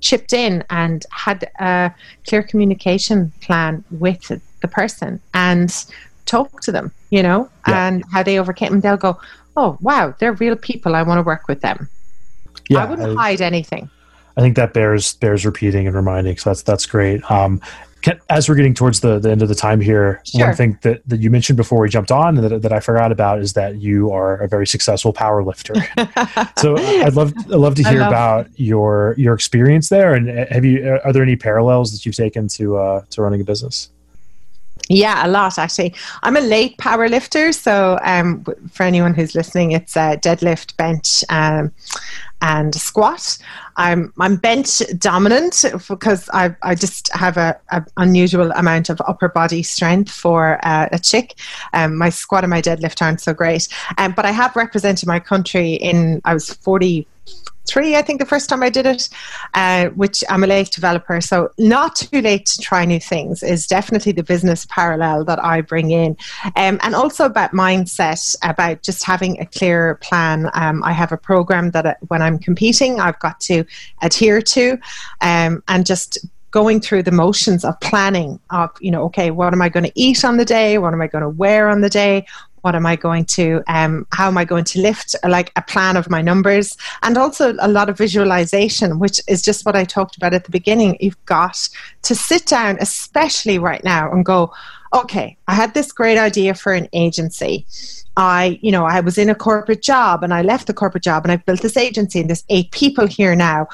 [0.00, 1.92] chipped in and had a
[2.26, 5.86] clear communication plan with the person and
[6.26, 7.88] talk to them, you know, yeah.
[7.88, 8.72] and how they overcame.
[8.72, 9.18] And they'll go,
[9.56, 10.94] "Oh, wow, they're real people.
[10.94, 11.88] I want to work with them."
[12.68, 13.90] Yeah, I wouldn't I, hide anything.
[14.36, 16.36] I think that bears bears repeating and reminding.
[16.38, 17.28] So that's that's great.
[17.30, 17.60] Um,
[18.30, 20.46] as we're getting towards the, the end of the time here, sure.
[20.46, 23.40] one thing that, that you mentioned before we jumped on that, that I forgot about
[23.40, 25.74] is that you are a very successful power lifter.
[26.58, 28.52] so I'd love I'd love to hear love about it.
[28.56, 32.48] your your experience there, and uh, have you are there any parallels that you've taken
[32.48, 33.90] to uh, to running a business?
[34.94, 35.94] Yeah, a lot actually.
[36.22, 41.72] I'm a late power lifter, so um, for anyone who's listening, it's deadlift, bench, um,
[42.42, 43.38] and squat.
[43.78, 49.30] I'm I'm bench dominant because I I just have a, a unusual amount of upper
[49.30, 51.36] body strength for uh, a chick.
[51.72, 55.20] Um, my squat and my deadlift aren't so great, um, but I have represented my
[55.20, 56.20] country in.
[56.26, 57.06] I was 40
[57.72, 59.08] three, I think, the first time I did it,
[59.54, 61.20] uh, which I'm a late developer.
[61.20, 65.62] So, not too late to try new things is definitely the business parallel that I
[65.62, 66.16] bring in.
[66.56, 70.50] Um, and also about mindset, about just having a clear plan.
[70.54, 73.64] Um, I have a program that uh, when I'm competing, I've got to
[74.02, 74.78] adhere to
[75.20, 76.18] um, and just
[76.50, 79.92] going through the motions of planning of you know okay what am i going to
[79.94, 82.26] eat on the day what am i going to wear on the day
[82.62, 85.96] what am I going to, um, how am I going to lift, like a plan
[85.96, 90.16] of my numbers, and also a lot of visualization, which is just what I talked
[90.16, 90.96] about at the beginning.
[91.00, 91.68] You've got
[92.02, 94.52] to sit down, especially right now, and go,
[94.94, 97.66] okay, I had this great idea for an agency.
[98.16, 101.24] I, you know, I was in a corporate job and I left the corporate job
[101.24, 103.68] and I've built this agency and there's eight people here now.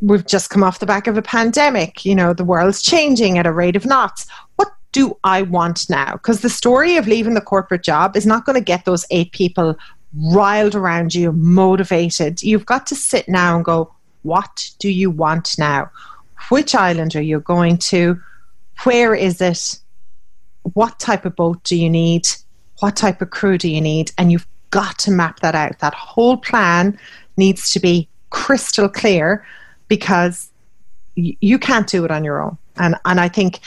[0.00, 2.04] We've just come off the back of a pandemic.
[2.04, 4.26] You know, the world's changing at a rate of knots.
[4.92, 6.12] Do I want now?
[6.12, 9.32] Because the story of leaving the corporate job is not going to get those eight
[9.32, 9.76] people
[10.32, 12.42] riled around you, motivated.
[12.42, 15.90] You've got to sit now and go, what do you want now?
[16.48, 18.20] Which island are you going to?
[18.84, 19.78] Where is it?
[20.74, 22.28] What type of boat do you need?
[22.80, 24.10] What type of crew do you need?
[24.18, 25.78] And you've got to map that out.
[25.78, 26.98] That whole plan
[27.36, 29.46] needs to be crystal clear
[29.88, 30.50] because
[31.14, 32.56] you can't do it on your own.
[32.76, 33.60] And and I think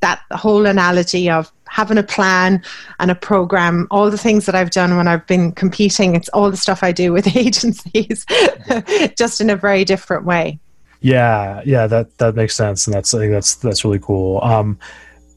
[0.00, 2.62] that whole analogy of having a plan
[3.00, 6.50] and a program all the things that i've done when i've been competing it's all
[6.50, 8.24] the stuff i do with agencies
[9.18, 10.58] just in a very different way.
[11.00, 14.40] Yeah yeah that that makes sense and that's i think that's that's really cool.
[14.42, 14.78] Um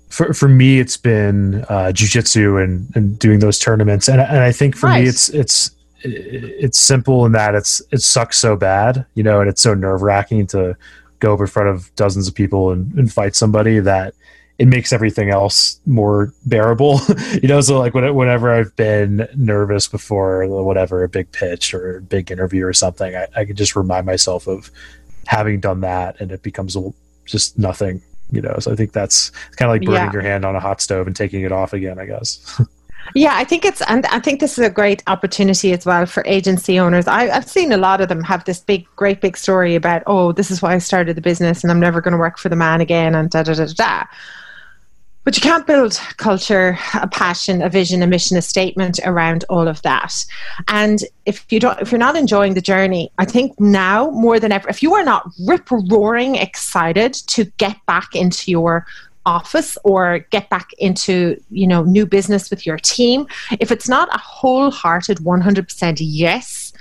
[0.09, 4.53] for, for me it's been uh jiu-jitsu and and doing those tournaments and, and i
[4.53, 5.71] think for me it's it's
[6.03, 10.47] it's simple in that it's it sucks so bad you know and it's so nerve-wracking
[10.47, 10.77] to
[11.19, 14.13] go up in front of dozens of people and, and fight somebody that
[14.59, 16.99] it makes everything else more bearable.
[17.41, 22.01] you know, so like whenever I've been nervous before, whatever, a big pitch or a
[22.01, 24.71] big interview or something, I, I can just remind myself of
[25.27, 26.75] having done that and it becomes
[27.25, 28.01] just nothing,
[28.31, 28.55] you know.
[28.59, 30.13] So I think that's kind of like burning yeah.
[30.13, 32.61] your hand on a hot stove and taking it off again, I guess.
[33.15, 36.23] Yeah, I think it's, and I think this is a great opportunity as well for
[36.25, 37.07] agency owners.
[37.07, 40.31] I, have seen a lot of them have this big, great big story about, oh,
[40.31, 42.55] this is why I started the business and I'm never going to work for the
[42.55, 44.03] man again and da da da da.
[45.27, 49.67] But you can't build culture, a passion, a vision, a mission, a statement around all
[49.67, 50.25] of that.
[50.69, 54.53] And if you don't, if you're not enjoying the journey, I think now more than
[54.53, 58.85] ever, if you are not rip roaring excited to get back into your
[59.25, 63.27] office or get back into you know new business with your team
[63.59, 66.71] if it's not a wholehearted 100% yes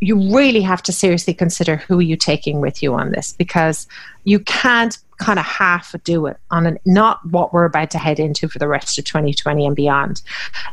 [0.00, 3.86] you really have to seriously consider who are you taking with you on this because
[4.26, 8.48] you can't kind of half do it on not what we're about to head into
[8.48, 10.20] for the rest of 2020 and beyond.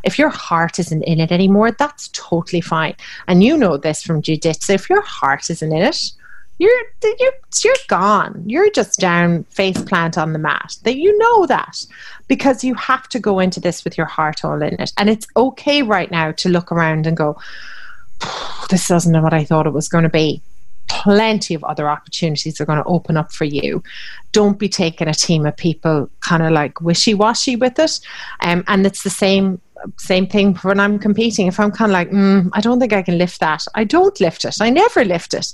[0.04, 2.96] If your heart isn't in it anymore, that's totally fine.
[3.28, 4.74] And you know this from jiu-jitsu.
[4.74, 6.12] If your heart isn't in it,
[6.58, 6.82] you're
[7.20, 7.34] you're
[7.64, 8.44] you're gone.
[8.46, 10.76] You're just down face plant on the mat.
[10.84, 11.86] That you know that
[12.28, 14.94] because you have to go into this with your heart all in it.
[14.98, 17.38] And it's okay right now to look around and go,
[18.70, 20.42] this isn't what I thought it was going to be
[20.88, 23.84] plenty of other opportunities are going to open up for you.
[24.32, 28.00] Don't be taking a team of people kind of like wishy washy with it.
[28.42, 29.60] Um, and it's the same
[29.98, 31.48] same thing when I'm competing.
[31.48, 34.18] If I'm kind of like, mm, I don't think I can lift that, I don't
[34.22, 34.56] lift it.
[34.62, 35.54] I never lift it.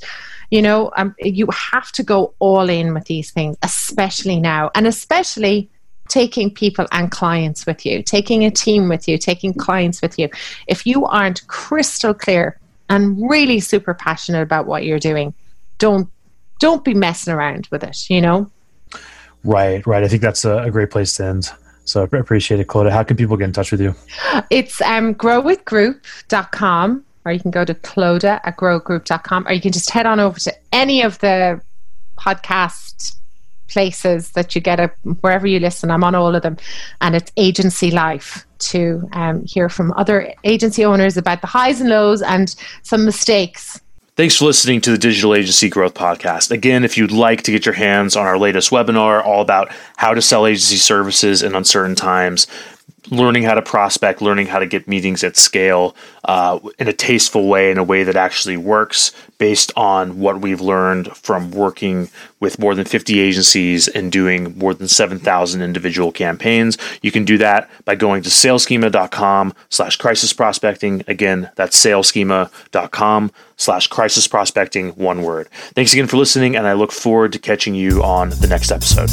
[0.51, 4.85] You know, um, you have to go all in with these things, especially now, and
[4.85, 5.69] especially
[6.07, 10.29] taking people and clients with you, taking a team with you, taking clients with you.
[10.67, 12.59] If you aren't crystal clear
[12.89, 15.33] and really super passionate about what you're doing,
[15.77, 16.09] don't
[16.59, 18.51] don't be messing around with it, you know?
[19.45, 20.03] Right, right.
[20.03, 21.49] I think that's a, a great place to end.
[21.85, 22.91] So I appreciate it, Clodagh.
[22.91, 23.95] How can people get in touch with you?
[24.49, 29.89] It's um, growwithgroup.com or you can go to Clodagh at growgroup.com or you can just
[29.89, 31.61] head on over to any of the
[32.17, 33.15] podcast
[33.69, 34.87] places that you get a,
[35.21, 35.91] wherever you listen.
[35.91, 36.57] I'm on all of them.
[37.01, 41.89] And it's agency life to um, hear from other agency owners about the highs and
[41.89, 42.53] lows and
[42.83, 43.79] some mistakes
[44.19, 46.51] Thanks for listening to the Digital Agency Growth Podcast.
[46.51, 50.13] Again, if you'd like to get your hands on our latest webinar, all about how
[50.13, 52.45] to sell agency services in uncertain times,
[53.09, 55.95] learning how to prospect, learning how to get meetings at scale
[56.25, 60.61] uh, in a tasteful way, in a way that actually works based on what we've
[60.61, 66.77] learned from working with more than 50 agencies and doing more than 7,000 individual campaigns.
[67.01, 71.03] You can do that by going to salesschema.com slash crisis prospecting.
[71.07, 75.47] Again, that's salesschema.com slash crisis prospecting, one word.
[75.73, 79.09] Thanks again for listening, and I look forward to catching you on the next episode.